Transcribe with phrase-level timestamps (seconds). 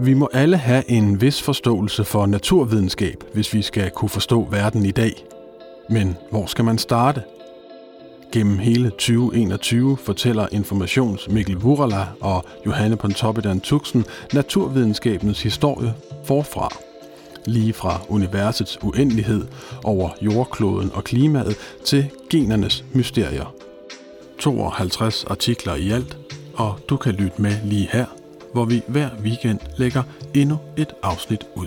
[0.00, 4.84] Vi må alle have en vis forståelse for naturvidenskab, hvis vi skal kunne forstå verden
[4.84, 5.24] i dag.
[5.90, 7.22] Men hvor skal man starte?
[8.32, 16.76] Gennem hele 2021 fortæller Informations Mikkel Vurala og Johanne Pontoppidan Tuxen naturvidenskabens historie forfra.
[17.46, 19.46] Lige fra universets uendelighed
[19.84, 23.54] over jordkloden og klimaet til genernes mysterier.
[24.38, 26.18] 52 artikler i alt,
[26.54, 28.06] og du kan lytte med lige her,
[28.54, 30.02] hvor vi hver weekend lægger
[30.34, 31.66] endnu et afsnit ud.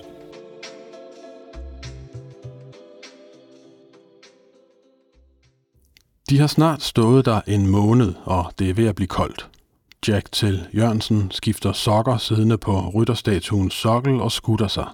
[6.29, 9.49] De har snart stået der en måned, og det er ved at blive koldt.
[10.07, 14.87] Jack til Jørgensen skifter sokker siddende på rytterstatuens sokkel og skutter sig.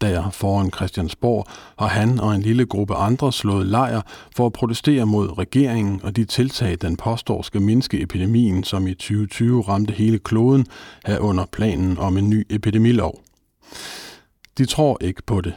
[0.00, 1.46] Der foran Christiansborg
[1.78, 4.00] har han og en lille gruppe andre slået lejr
[4.36, 8.94] for at protestere mod regeringen og de tiltag, den påstår skal mindske epidemien, som i
[8.94, 10.66] 2020 ramte hele kloden,
[11.20, 13.20] under planen om en ny epidemilov.
[14.58, 15.54] De tror ikke på det,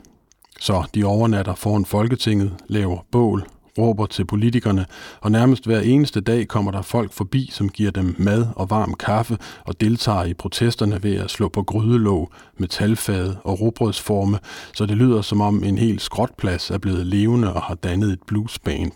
[0.60, 3.48] så de overnatter foran Folketinget, laver bål
[3.78, 4.86] råber til politikerne,
[5.22, 8.94] og nærmest hver eneste dag kommer der folk forbi, som giver dem mad og varm
[8.94, 14.40] kaffe og deltager i protesterne ved at slå på grydelåg, metalfade og robrødsforme,
[14.74, 18.24] så det lyder som om en hel skrotplads er blevet levende og har dannet et
[18.28, 18.92] bluesband.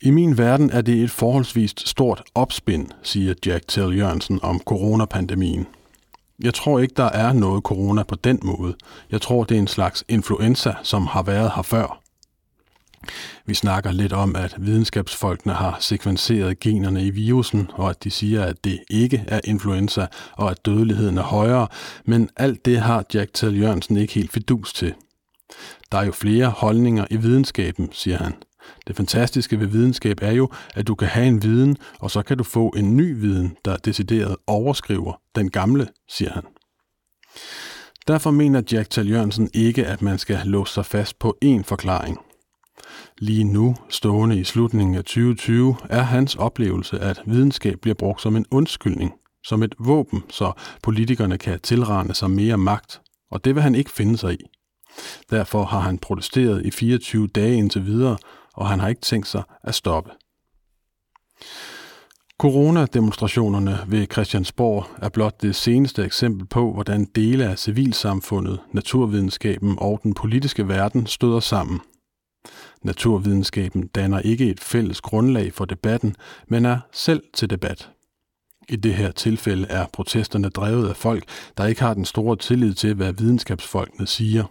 [0.00, 5.66] I min verden er det et forholdsvist stort opspind, siger Jack Tell Jørgensen om coronapandemien.
[6.42, 8.74] Jeg tror ikke, der er noget corona på den måde.
[9.10, 12.05] Jeg tror, det er en slags influenza, som har været her før.
[13.46, 18.44] Vi snakker lidt om, at videnskabsfolkene har sekvenseret generne i virusen, og at de siger,
[18.44, 21.68] at det ikke er influenza, og at dødeligheden er højere,
[22.04, 24.94] men alt det har Jack Tal Jørgensen ikke helt fidus til.
[25.92, 28.34] Der er jo flere holdninger i videnskaben, siger han.
[28.86, 32.38] Det fantastiske ved videnskab er jo, at du kan have en viden, og så kan
[32.38, 36.42] du få en ny viden, der decideret overskriver den gamle, siger han.
[38.08, 42.18] Derfor mener Jack Tal Jørgensen ikke, at man skal låse sig fast på én forklaring.
[43.18, 48.36] Lige nu, stående i slutningen af 2020, er hans oplevelse, at videnskab bliver brugt som
[48.36, 49.12] en undskyldning,
[49.44, 53.00] som et våben, så politikerne kan tilrane sig mere magt,
[53.30, 54.44] og det vil han ikke finde sig i.
[55.30, 58.16] Derfor har han protesteret i 24 dage indtil videre,
[58.54, 60.10] og han har ikke tænkt sig at stoppe.
[62.38, 70.00] Coronademonstrationerne ved Christiansborg er blot det seneste eksempel på, hvordan dele af civilsamfundet, naturvidenskaben og
[70.02, 71.80] den politiske verden støder sammen–
[72.86, 76.16] Naturvidenskaben danner ikke et fælles grundlag for debatten,
[76.48, 77.90] men er selv til debat.
[78.68, 81.24] I det her tilfælde er protesterne drevet af folk,
[81.56, 84.44] der ikke har den store tillid til, hvad videnskabsfolkene siger.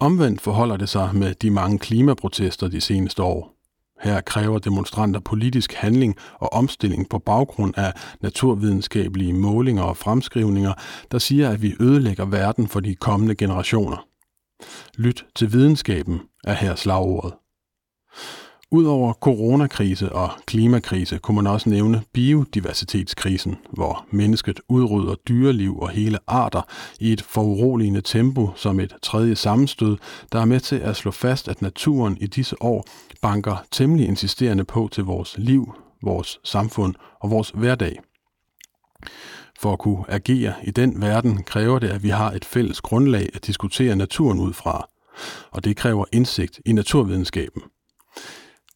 [0.00, 3.54] Omvendt forholder det sig med de mange klimaprotester de seneste år.
[4.00, 10.72] Her kræver demonstranter politisk handling og omstilling på baggrund af naturvidenskabelige målinger og fremskrivninger,
[11.10, 14.06] der siger, at vi ødelægger verden for de kommende generationer.
[14.98, 17.32] Lyt til videnskaben er her slagordet.
[18.72, 26.18] Udover coronakrise og klimakrise kunne man også nævne biodiversitetskrisen, hvor mennesket udrydder dyreliv og hele
[26.26, 26.62] arter
[27.00, 29.96] i et foruroligende tempo som et tredje sammenstød,
[30.32, 32.84] der er med til at slå fast, at naturen i disse år
[33.22, 38.00] banker temmelig insisterende på til vores liv, vores samfund og vores hverdag.
[39.58, 43.28] For at kunne agere i den verden kræver det, at vi har et fælles grundlag
[43.34, 44.88] at diskutere naturen ud fra,
[45.50, 47.62] og det kræver indsigt i naturvidenskaben.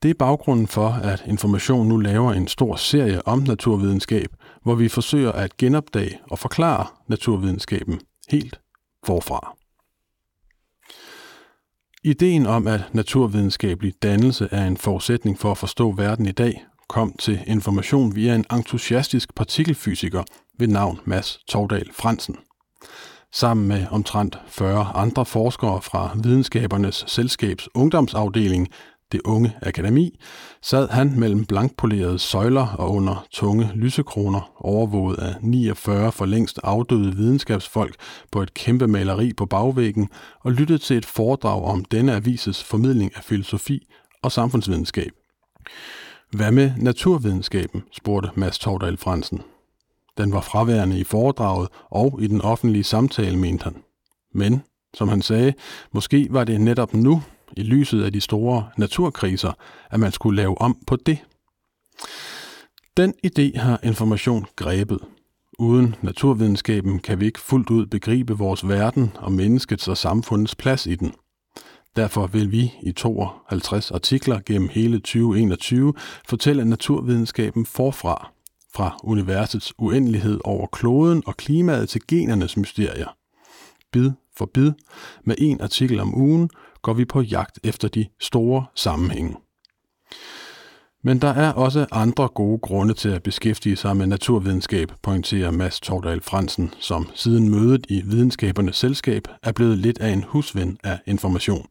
[0.03, 4.29] Det er baggrunden for, at Information nu laver en stor serie om naturvidenskab,
[4.63, 8.61] hvor vi forsøger at genopdage og forklare naturvidenskaben helt
[9.07, 9.57] forfra.
[12.05, 17.13] Ideen om, at naturvidenskabelig dannelse er en forudsætning for at forstå verden i dag, kom
[17.19, 20.23] til information via en entusiastisk partikelfysiker
[20.59, 22.37] ved navn Mads Tordal Fransen.
[23.35, 28.69] Sammen med omtrent 40 andre forskere fra Videnskabernes Selskabs ungdomsafdeling,
[29.13, 30.19] det unge akademi,
[30.63, 37.17] sad han mellem blankpolerede søjler og under tunge lysekroner, overvåget af 49 for længst afdøde
[37.17, 37.95] videnskabsfolk
[38.33, 40.09] på et kæmpe maleri på bagvæggen,
[40.41, 43.87] og lyttede til et foredrag om denne avises formidling af filosofi
[44.23, 45.11] og samfundsvidenskab.
[46.31, 49.41] Hvad med naturvidenskaben, spurgte Mads Tordal Fransen.
[50.19, 53.77] Den var fraværende i foredraget og i den offentlige samtale, mente han.
[54.35, 54.63] Men,
[54.95, 55.55] som han sagde,
[55.93, 57.23] måske var det netop nu,
[57.57, 59.53] i lyset af de store naturkriser,
[59.91, 61.19] at man skulle lave om på det.
[62.97, 64.99] Den idé har information grebet.
[65.59, 70.87] Uden naturvidenskaben kan vi ikke fuldt ud begribe vores verden og menneskets og samfundets plads
[70.87, 71.15] i den.
[71.97, 75.95] Derfor vil vi i 52 artikler gennem hele 2021
[76.29, 78.34] fortælle naturvidenskaben forfra,
[78.75, 83.17] fra universets uendelighed over kloden og klimaet til genernes mysterier.
[83.93, 84.73] Bid for bid,
[85.25, 86.51] med en artikel om ugen,
[86.83, 89.37] går vi på jagt efter de store sammenhænge.
[91.07, 95.81] Men der er også andre gode grunde til at beskæftige sig med naturvidenskab, pointerer Mads
[95.81, 100.99] Tordal Fransen, som siden mødet i Videnskabernes Selskab er blevet lidt af en husven af
[101.07, 101.67] information.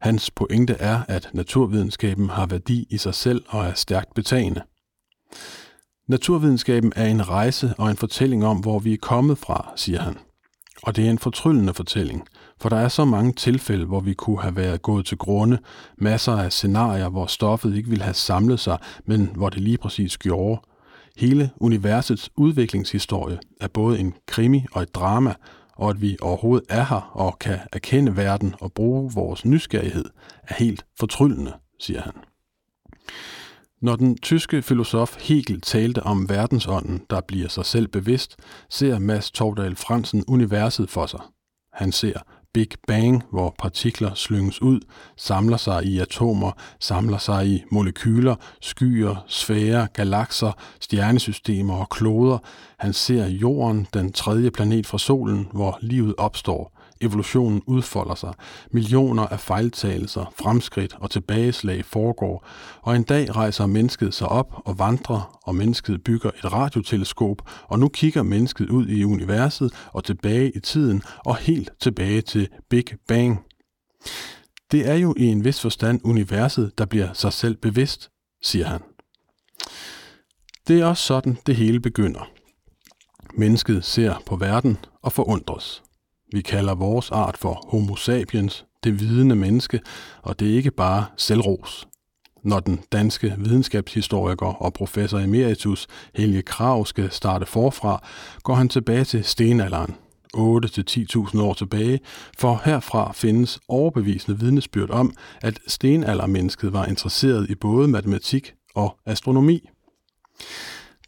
[0.00, 4.62] Hans pointe er, at naturvidenskaben har værdi i sig selv og er stærkt betagende.
[6.10, 10.16] Naturvidenskaben er en rejse og en fortælling om, hvor vi er kommet fra, siger han.
[10.82, 12.28] Og det er en fortryllende fortælling,
[12.60, 15.58] for der er så mange tilfælde, hvor vi kunne have været gået til grunde,
[15.98, 20.18] masser af scenarier, hvor stoffet ikke ville have samlet sig, men hvor det lige præcis
[20.18, 20.60] gjorde.
[21.16, 25.34] Hele universets udviklingshistorie er både en krimi og et drama,
[25.76, 30.04] og at vi overhovedet er her og kan erkende verden og bruge vores nysgerrighed,
[30.42, 32.12] er helt fortryllende, siger han.
[33.82, 38.36] Når den tyske filosof Hegel talte om verdensånden, der bliver sig selv bevidst,
[38.70, 41.20] ser Mads Tordal Fransen universet for sig.
[41.72, 42.20] Han ser
[42.54, 44.80] Big Bang, hvor partikler slynges ud,
[45.16, 52.38] samler sig i atomer, samler sig i molekyler, skyer, sfærer, galakser, stjernesystemer og kloder.
[52.78, 56.79] Han ser jorden, den tredje planet fra solen, hvor livet opstår.
[57.00, 58.34] Evolutionen udfolder sig.
[58.70, 62.46] Millioner af fejltagelser, fremskridt og tilbageslag foregår,
[62.82, 67.78] og en dag rejser mennesket sig op og vandrer, og mennesket bygger et radioteleskop, og
[67.78, 72.84] nu kigger mennesket ud i universet og tilbage i tiden og helt tilbage til Big
[73.08, 73.44] Bang.
[74.70, 78.10] Det er jo i en vis forstand universet, der bliver sig selv bevidst,
[78.42, 78.80] siger han.
[80.68, 82.30] Det er også sådan, det hele begynder.
[83.34, 85.82] Mennesket ser på verden og forundres.
[86.32, 89.80] Vi kalder vores art for Homo sapiens, det vidende menneske,
[90.22, 91.88] og det er ikke bare selvros.
[92.44, 98.06] Når den danske videnskabshistoriker og professor emeritus Helge Krav skal starte forfra,
[98.42, 99.94] går han tilbage til stenalderen,
[100.36, 102.00] 8-10.000 år tilbage,
[102.38, 109.68] for herfra findes overbevisende vidnesbyrd om, at stenaldermennesket var interesseret i både matematik og astronomi.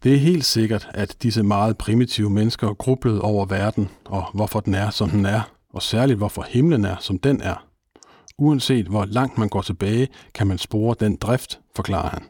[0.02, 4.74] Det er helt sikkert, at disse meget primitive mennesker grublede over verden, og hvorfor den
[4.74, 5.40] er, som den er,
[5.70, 7.66] og særligt hvorfor himlen er, som den er.
[8.38, 12.22] Uanset hvor langt man går tilbage, kan man spore den drift, forklarer han.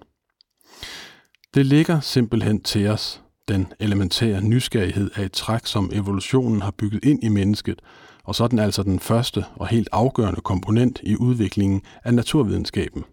[1.54, 3.22] Det ligger simpelthen til os.
[3.48, 7.82] Den elementære nysgerrighed er et træk, som evolutionen har bygget ind i mennesket,
[8.24, 13.04] og så er den altså den første og helt afgørende komponent i udviklingen af naturvidenskaben.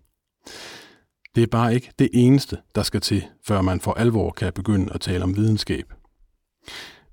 [1.39, 4.94] Det er bare ikke det eneste, der skal til, før man for alvor kan begynde
[4.94, 5.94] at tale om videnskab.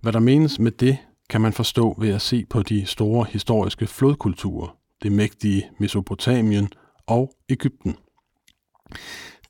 [0.01, 0.99] Hvad der menes med det,
[1.31, 6.69] kan man forstå ved at se på de store historiske flodkulturer, det mægtige Mesopotamien
[7.07, 7.97] og Ægypten.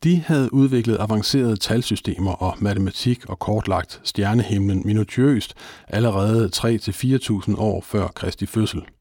[0.05, 5.55] De havde udviklet avancerede talsystemer og matematik og kortlagt stjernehimlen minutiøst
[5.89, 8.83] allerede 3-4.000 år før Kristi fødsel–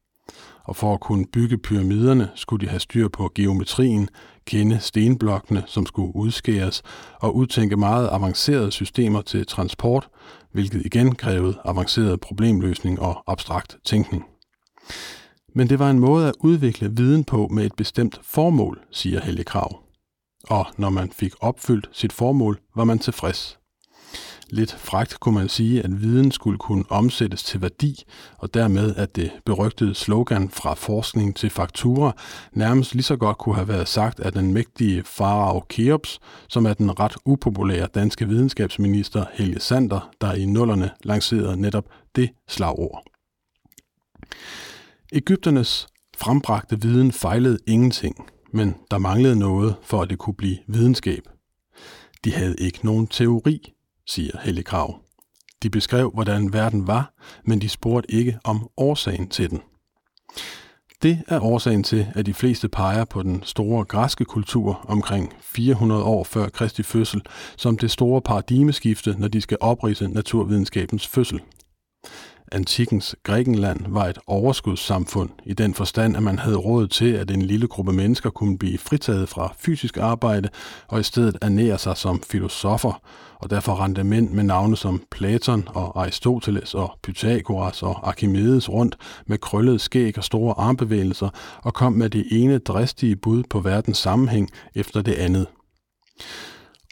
[0.66, 4.08] og for at kunne bygge pyramiderne skulle de have styr på geometrien,
[4.46, 6.82] kende stenblokkene, som skulle udskæres,
[7.20, 10.08] og udtænke meget avancerede systemer til transport,
[10.52, 14.24] hvilket igen krævede avanceret problemløsning og abstrakt tænkning.
[15.54, 19.44] Men det var en måde at udvikle viden på med et bestemt formål, siger Helge
[19.44, 19.82] Krav.
[20.48, 23.58] Og når man fik opfyldt sit formål, var man tilfreds.
[24.50, 28.02] Lidt fragt kunne man sige, at viden skulle kunne omsættes til værdi,
[28.38, 32.12] og dermed at det berygtede slogan fra forskning til faktura
[32.52, 36.74] nærmest lige så godt kunne have været sagt af den mægtige farao Keops, som er
[36.74, 41.84] den ret upopulære danske videnskabsminister Helge Sander, der i nullerne lancerede netop
[42.16, 43.04] det slagord.
[45.12, 45.86] Ægypternes
[46.18, 51.22] frembragte viden fejlede ingenting, men der manglede noget for at det kunne blive videnskab.
[52.24, 53.75] De havde ikke nogen teori,
[54.06, 55.00] siger Helle Krav.
[55.62, 57.12] De beskrev, hvordan verden var,
[57.44, 59.62] men de spurgte ikke om årsagen til den.
[61.02, 66.02] Det er årsagen til, at de fleste peger på den store græske kultur omkring 400
[66.02, 67.22] år før Kristi fødsel
[67.56, 71.40] som det store paradigmeskifte, når de skal oprise naturvidenskabens fødsel.
[72.52, 77.42] Antikkens Grækenland var et overskudssamfund i den forstand, at man havde råd til, at en
[77.42, 80.48] lille gruppe mennesker kunne blive fritaget fra fysisk arbejde
[80.88, 83.02] og i stedet ernære sig som filosofer,
[83.40, 88.96] og derfor rendte mænd med navne som Platon og Aristoteles og Pythagoras og Archimedes rundt
[89.26, 91.28] med krøllet skæg og store armbevægelser
[91.62, 95.46] og kom med det ene dristige bud på verdens sammenhæng efter det andet.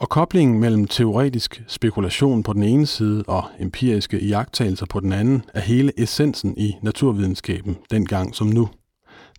[0.01, 5.43] Og koblingen mellem teoretisk spekulation på den ene side og empiriske iagttagelser på den anden
[5.55, 8.69] er hele essensen i naturvidenskaben, dengang som nu.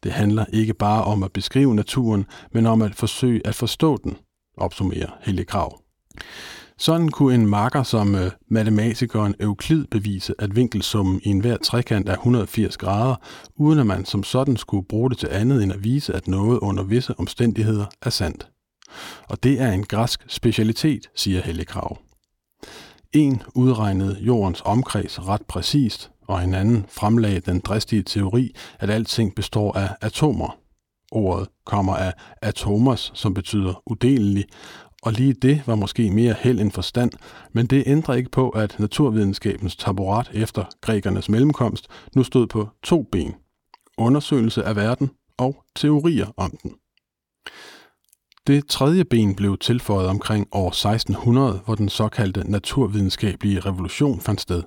[0.03, 4.17] Det handler ikke bare om at beskrive naturen, men om at forsøge at forstå den,
[4.57, 5.79] opsummerer Helge Krav.
[6.77, 12.13] Sådan kunne en marker som øh, matematikeren Euklid bevise, at vinkelsummen i enhver trekant er
[12.13, 13.15] 180 grader,
[13.55, 16.59] uden at man som sådan skulle bruge det til andet end at vise, at noget
[16.59, 18.47] under visse omstændigheder er sandt.
[19.29, 21.97] Og det er en græsk specialitet, siger Hellekrav.
[23.13, 29.35] En udregnede jordens omkreds ret præcist, og en anden fremlagde den dristige teori, at alting
[29.35, 30.57] består af atomer.
[31.11, 34.45] Ordet kommer af atomos, som betyder udelelig,
[35.03, 37.11] og lige det var måske mere held end forstand,
[37.53, 43.03] men det ændrer ikke på, at naturvidenskabens taburet efter grækernes mellemkomst nu stod på to
[43.11, 43.35] ben.
[43.97, 46.71] Undersøgelse af verden og teorier om den.
[48.47, 54.63] Det tredje ben blev tilføjet omkring år 1600, hvor den såkaldte naturvidenskabelige revolution fandt sted.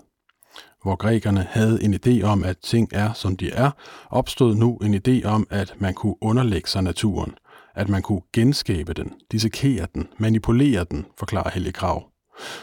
[0.83, 3.71] Hvor grækerne havde en idé om, at ting er, som de er,
[4.11, 7.35] opstod nu en idé om, at man kunne underlægge sig naturen–
[7.79, 12.05] at man kunne genskabe den, dissekere den, manipulere den, forklarer Helge Krav.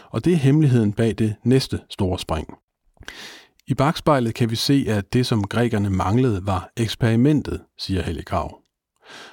[0.09, 2.47] Og det er hemmeligheden bag det næste store spring.
[3.67, 8.64] I bagspejlet kan vi se, at det, som grækerne manglede, var eksperimentet, siger Helge Krav.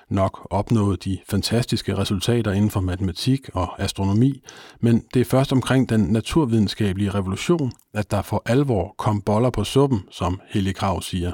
[0.08, 4.42] Nok opnåede de fantastiske resultater inden for matematik og astronomi,
[4.80, 9.64] men det er først omkring den naturvidenskabelige revolution, at der for alvor kom boller på
[9.64, 11.32] suppen, som Helge Krav siger.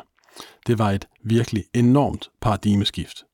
[0.66, 3.24] Det var et virkelig enormt paradigmeskift.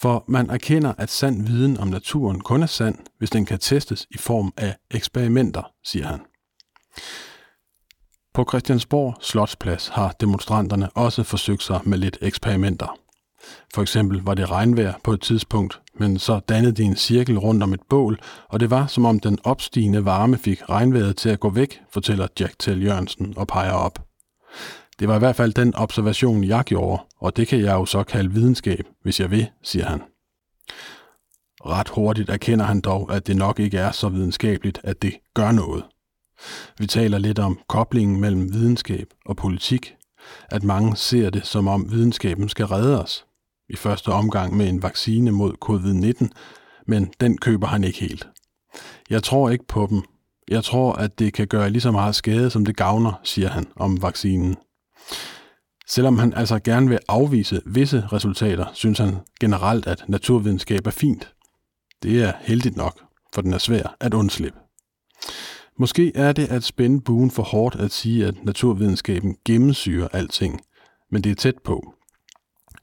[0.00, 4.06] For man erkender, at sand viden om naturen kun er sand, hvis den kan testes
[4.10, 6.20] i form af eksperimenter, siger han.
[8.34, 13.05] På Christiansborg Slotsplads har demonstranterne også forsøgt sig med lidt eksperimenter.
[13.74, 17.62] For eksempel var det regnvejr på et tidspunkt, men så dannede de en cirkel rundt
[17.62, 21.40] om et bål, og det var som om den opstigende varme fik regnvejret til at
[21.40, 24.06] gå væk, fortæller Jack Tell Jørgensen og peger op.
[24.98, 28.02] Det var i hvert fald den observation, jeg gjorde, og det kan jeg jo så
[28.02, 30.02] kalde videnskab, hvis jeg vil, siger han.
[31.66, 35.52] Ret hurtigt erkender han dog, at det nok ikke er så videnskabeligt, at det gør
[35.52, 35.84] noget.
[36.78, 39.94] Vi taler lidt om koblingen mellem videnskab og politik,
[40.48, 43.26] at mange ser det som om videnskaben skal redde os.
[43.68, 46.28] I første omgang med en vaccine mod covid-19,
[46.86, 48.28] men den køber han ikke helt.
[49.10, 50.02] Jeg tror ikke på dem.
[50.48, 53.66] Jeg tror, at det kan gøre lige så meget skade, som det gavner, siger han
[53.76, 54.56] om vaccinen.
[55.88, 61.34] Selvom han altså gerne vil afvise visse resultater, synes han generelt, at naturvidenskab er fint.
[62.02, 63.00] Det er heldigt nok,
[63.34, 64.58] for den er svær at undslippe.
[65.78, 70.60] Måske er det at spænde buen for hårdt at sige, at naturvidenskaben gennemsyrer alting,
[71.10, 71.95] men det er tæt på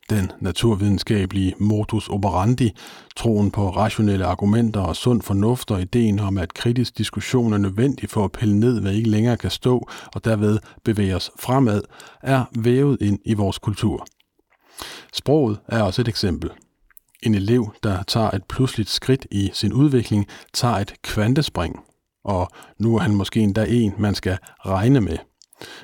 [0.09, 2.71] den naturvidenskabelige modus operandi,
[3.15, 8.09] troen på rationelle argumenter og sund fornuft og ideen om, at kritisk diskussion er nødvendig
[8.09, 11.81] for at pille ned, hvad ikke længere kan stå, og derved bevæge os fremad,
[12.23, 14.05] er vævet ind i vores kultur.
[15.13, 16.49] Sproget er også et eksempel.
[17.23, 21.79] En elev, der tager et pludseligt skridt i sin udvikling, tager et kvantespring,
[22.25, 25.17] og nu er han måske endda en, man skal regne med–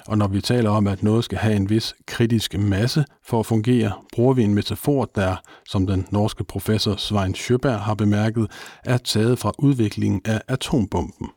[0.07, 3.45] og når vi taler om, at noget skal have en vis kritisk masse for at
[3.45, 8.51] fungere, bruger vi en metafor, der, som den norske professor Svein Sjøberg har bemærket,
[8.85, 11.29] er taget fra udviklingen af atombomben.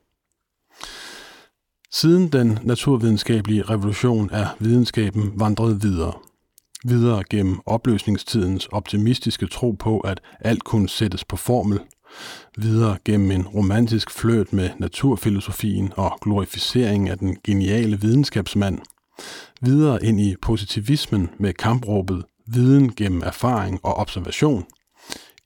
[1.93, 6.13] Siden den naturvidenskabelige revolution er videnskaben vandret videre.
[6.85, 11.81] Videre gennem opløsningstidens optimistiske tro på, at alt kunne sættes på formel–
[12.57, 18.79] videre gennem en romantisk fløt med naturfilosofien og glorificering af den geniale videnskabsmand,
[19.61, 24.67] videre ind i positivismen med kampråbet viden gennem erfaring og observation.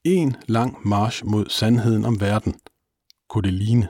[0.05, 2.55] En lang march mod sandheden om verden.
[3.29, 3.89] Kunne det ligne?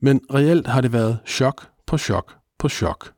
[0.00, 3.12] Men reelt har det været chok på chok på chok.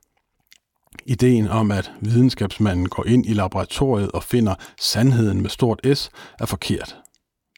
[1.06, 6.46] Ideen om, at videnskabsmanden går ind i laboratoriet og finder sandheden med stort S, er
[6.46, 6.96] forkert.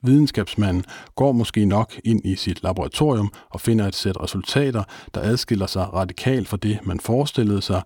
[0.02, 0.85] Videnskabsmanden
[1.16, 5.95] går måske nok ind i sit laboratorium og finder et sæt resultater, der adskiller sig
[5.95, 7.83] radikalt fra det, man forestillede sig,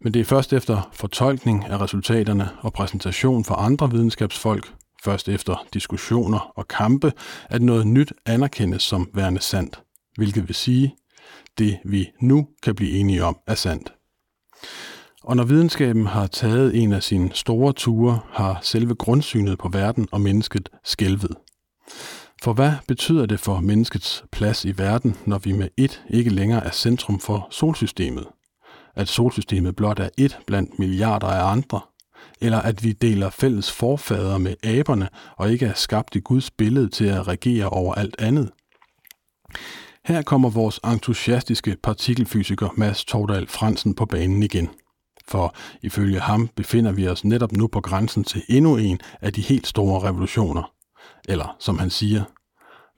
[0.00, 4.72] men det er først efter fortolkning af resultaterne og præsentation for andre videnskabsfolk,
[5.04, 7.12] først efter diskussioner og kampe,
[7.48, 9.82] at noget nyt anerkendes som værende sandt,
[10.16, 10.94] hvilket vil sige,
[11.58, 13.92] det vi nu kan blive enige om er sandt.
[15.24, 20.08] Og når videnskaben har taget en af sine store ture, har selve grundsynet på verden
[20.12, 21.36] og mennesket skælvet.
[22.42, 26.64] For hvad betyder det for menneskets plads i verden, når vi med et ikke længere
[26.64, 28.26] er centrum for solsystemet?
[28.96, 31.80] At solsystemet blot er et blandt milliarder af andre?
[32.40, 36.88] Eller at vi deler fælles forfader med aberne og ikke er skabt i Guds billede
[36.88, 38.50] til at regere over alt andet?
[40.04, 44.68] Her kommer vores entusiastiske partikelfysiker Mads Tordal Fransen på banen igen.
[45.28, 49.42] For ifølge ham befinder vi os netop nu på grænsen til endnu en af de
[49.42, 50.73] helt store revolutioner.
[51.28, 52.24] Eller som han siger,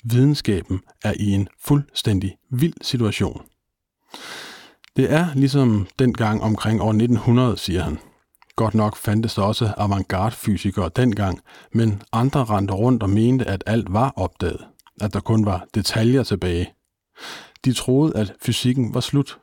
[0.04, 3.42] Videnskaben er i en fuldstændig vild situation.
[4.96, 7.98] Det er ligesom dengang omkring år 1900, siger han.
[8.56, 11.40] Godt nok fandtes der også avantgarde-fysikere dengang,
[11.72, 14.66] men andre rendte rundt og mente, at alt var opdaget,
[15.00, 16.72] at der kun var detaljer tilbage.
[17.64, 19.38] De troede, at fysikken var slut.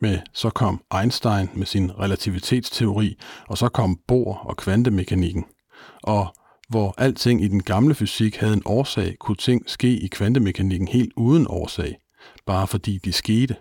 [0.00, 3.18] Men så kom Einstein med sin relativitetsteori,
[3.48, 5.44] og så kom Bohr og kvantemekanikken.
[6.02, 6.34] Og
[6.68, 11.12] hvor alting i den gamle fysik havde en årsag, kunne ting ske i kvantemekanikken helt
[11.16, 11.98] uden årsag,
[12.46, 13.56] bare fordi de skete.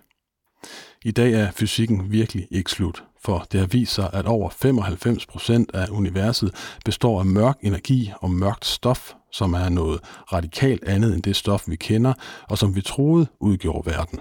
[1.06, 5.80] I dag er fysikken virkelig ikke slut, for det har vist sig, at over 95%
[5.80, 10.00] af universet består af mørk energi og mørkt stof, som er noget
[10.34, 12.14] radikalt andet end det stof, vi kender,
[12.50, 14.20] og som vi troede udgjorde verden.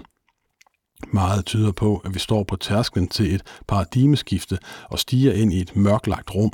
[1.13, 4.57] Meget tyder på, at vi står på tærsklen til et paradigmeskifte
[4.89, 6.51] og stiger ind i et mørklagt rum.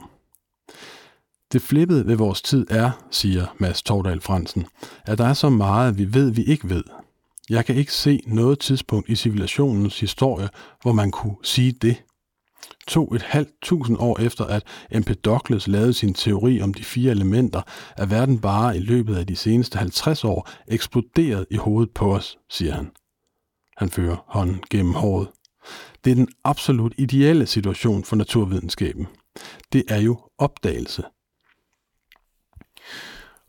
[1.51, 4.65] Det flippede ved vores tid er, siger Mads Tordal Fransen,
[5.05, 6.84] at der er så meget, vi ved, vi ikke ved.
[7.50, 10.50] Jeg kan ikke se noget tidspunkt i civilisationens historie,
[10.81, 12.03] hvor man kunne sige det.
[12.88, 17.62] To et halvt tusind år efter, at Empedokles lavede sin teori om de fire elementer,
[17.98, 22.38] er verden bare i løbet af de seneste 50 år eksploderet i hovedet på os,
[22.50, 22.91] siger han.
[23.77, 25.27] Han fører hånden gennem håret.
[26.05, 29.08] Det er den absolut ideelle situation for naturvidenskaben.
[29.74, 31.03] Det er jo opdagelse.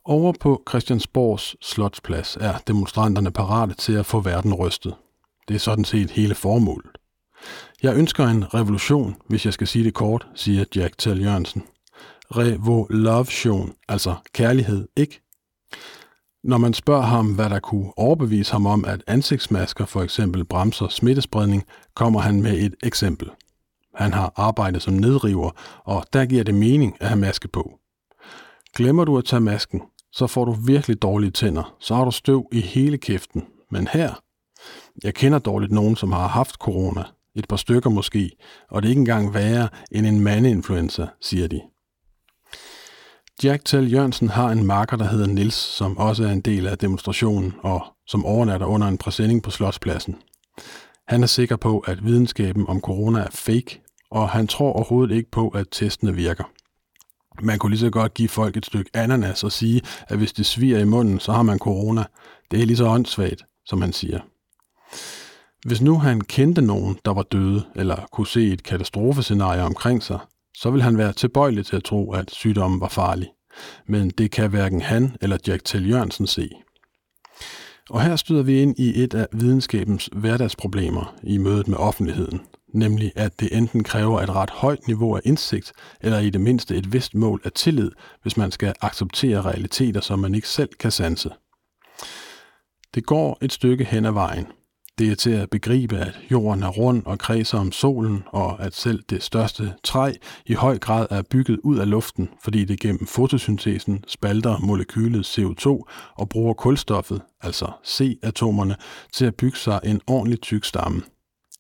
[0.05, 4.95] Over på Christiansborgs slotsplads er demonstranterne parate til at få verden rystet.
[5.49, 6.99] Det er sådan set hele formålet.
[7.83, 11.63] Jeg ønsker en revolution, hvis jeg skal sige det kort, siger Jack Tal Jørgensen.
[12.37, 15.23] Revolution, altså kærlighed, ikke?
[16.45, 20.89] Når man spørger ham, hvad der kunne overbevise ham om, at ansigtsmasker for eksempel bremser
[20.89, 23.31] smittespredning, kommer han med et eksempel.
[23.95, 25.51] Han har arbejdet som nedriver,
[25.85, 27.79] og der giver det mening at have maske på.
[28.77, 29.83] Glemmer du at tage masken,
[30.13, 31.77] så får du virkelig dårlige tænder.
[31.81, 33.45] Så har du støv i hele kæften.
[33.71, 34.15] Men her,
[35.05, 37.05] jeg kender dårligt nogen, som har haft corona.
[37.35, 38.31] Et par stykker måske,
[38.71, 41.61] og det er ikke engang værre end en mandeinfluenza, siger de.
[43.45, 46.79] Jack Tell Jørgensen har en marker, der hedder Nils, som også er en del af
[46.79, 50.17] demonstrationen og som overnatter under en præsending på Slotspladsen.
[51.09, 55.31] Han er sikker på, at videnskaben om corona er fake, og han tror overhovedet ikke
[55.31, 56.45] på, at testene virker.
[57.43, 60.47] Man kunne lige så godt give folk et stykke ananas og sige, at hvis det
[60.47, 62.05] sviger i munden, så har man corona.
[62.51, 64.21] Det er lige så åndssvagt, som han siger.
[65.67, 70.19] Hvis nu han kendte nogen, der var døde, eller kunne se et katastrofescenarie omkring sig,
[70.57, 73.29] så vil han være tilbøjelig til at tro, at sygdommen var farlig.
[73.87, 76.51] Men det kan hverken han eller Jack Tell Jørgensen se.
[77.91, 82.41] Og her støder vi ind i et af videnskabens hverdagsproblemer i mødet med offentligheden,
[82.75, 86.77] nemlig at det enten kræver et ret højt niveau af indsigt, eller i det mindste
[86.77, 87.91] et vist mål af tillid,
[88.23, 91.31] hvis man skal acceptere realiteter, som man ikke selv kan sanse.
[92.95, 94.47] Det går et stykke hen ad vejen–
[94.99, 98.75] det er til at begribe, at jorden er rund og kredser om solen, og at
[98.75, 100.13] selv det største træ
[100.47, 105.69] i høj grad er bygget ud af luften, fordi det gennem fotosyntesen spalter molekylet CO2
[106.17, 108.77] og bruger kulstoffet, altså C-atomerne,
[109.13, 111.03] til at bygge sig en ordentlig tyk stamme.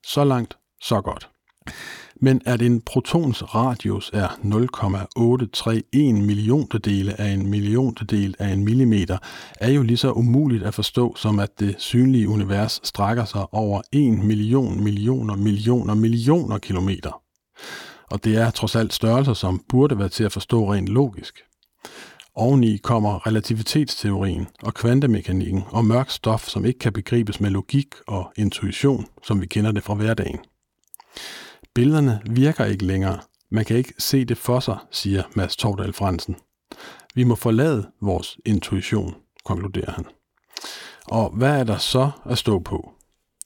[0.06, 1.28] Så langt, så godt.
[2.24, 9.18] Men at en protons radius er 0,831 milliontedele af en milliontedel af en millimeter,
[9.60, 13.82] er jo lige så umuligt at forstå, som at det synlige univers strækker sig over
[13.92, 17.22] 1 million millioner millioner millioner kilometer.
[18.10, 21.42] Og det er trods alt størrelser, som burde være til at forstå rent logisk.
[22.34, 28.32] Oveni kommer relativitetsteorien og kvantemekanikken og mørk stof, som ikke kan begribes med logik og
[28.36, 30.38] intuition, som vi kender det fra hverdagen.
[31.74, 33.20] Billederne virker ikke længere.
[33.50, 36.36] Man kan ikke se det for sig, siger Mads Tordal Fransen.
[37.14, 40.04] Vi må forlade vores intuition, konkluderer han.
[41.06, 42.92] Og hvad er der så at stå på?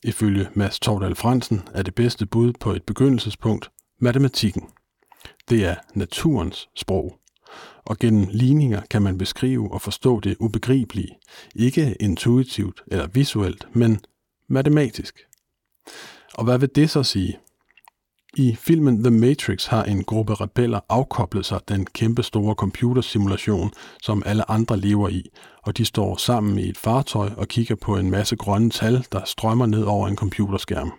[0.03, 4.63] Ifølge Mads Tordal Fransen er det bedste bud på et begyndelsespunkt matematikken.
[5.49, 7.19] Det er naturens sprog.
[7.85, 11.19] Og gennem ligninger kan man beskrive og forstå det ubegribelige,
[11.55, 14.01] ikke intuitivt eller visuelt, men
[14.49, 15.19] matematisk.
[16.35, 17.39] Og hvad vil det så sige?
[18.39, 23.73] I filmen The Matrix har en gruppe rebeller afkoblet sig den kæmpe store computersimulation,
[24.03, 25.31] som alle andre lever i,
[25.63, 29.21] og de står sammen i et fartøj og kigger på en masse grønne tal, der
[29.25, 30.93] strømmer ned over en computerskærm.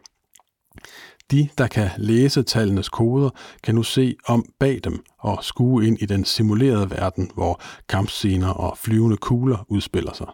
[1.32, 3.30] De, der kan læse tallenes koder,
[3.64, 8.50] kan nu se om bag dem og skue ind i den simulerede verden, hvor kampscener
[8.50, 10.28] og flyvende kugler udspiller sig.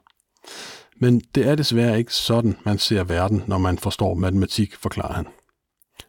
[1.01, 5.27] Men det er desværre ikke sådan, man ser verden, når man forstår matematik, forklarer han.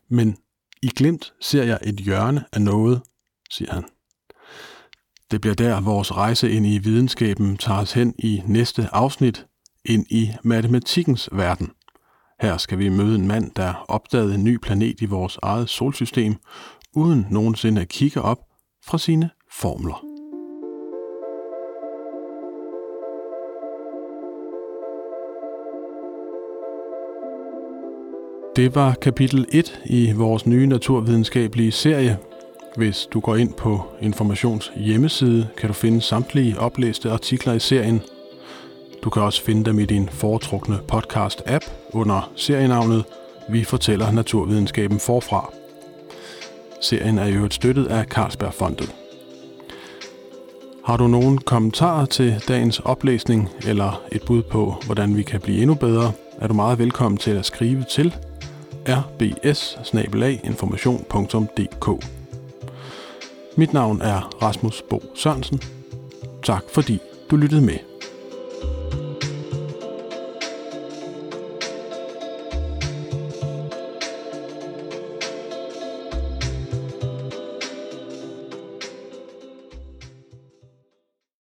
[0.09, 0.37] Men
[0.85, 3.03] i glimt ser jeg et hjørne af noget,
[3.51, 3.85] siger han.
[5.31, 9.47] Det bliver der, vores rejse ind i videnskaben tager os hen i næste afsnit,
[9.85, 11.71] ind i matematikkens verden.
[12.41, 16.35] Her skal vi møde en mand, der opdagede en ny planet i vores eget solsystem,
[16.93, 18.39] uden nogensinde at kigge op
[18.87, 20.14] fra sine formler.
[28.57, 32.19] Det var kapitel 1 i vores nye naturvidenskabelige serie.
[32.77, 38.01] Hvis du går ind på Informations hjemmeside, kan du finde samtlige oplæste artikler i serien.
[39.05, 43.05] Du kan også finde dem i din foretrukne podcast-app under serienavnet
[43.49, 45.53] Vi fortæller naturvidenskaben forfra.
[46.81, 48.95] Serien er i øvrigt støttet af Carlsbergfondet.
[50.85, 55.63] Har du nogen kommentarer til dagens oplæsning eller et bud på, hvordan vi kan blive
[55.63, 58.15] endnu bedre, er du meget velkommen til at skrive til
[58.89, 59.79] rbs
[63.57, 65.61] Mit navn er Rasmus Bo Sørensen.
[66.43, 66.99] Tak fordi
[67.31, 67.94] du lyttede med.